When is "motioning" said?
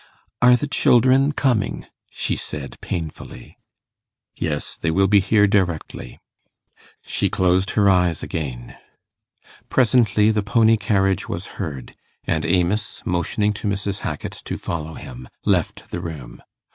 13.05-13.53